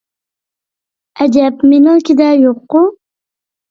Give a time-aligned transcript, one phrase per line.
[1.21, 2.87] ئەجەب مېنىڭكىدە يوققۇ؟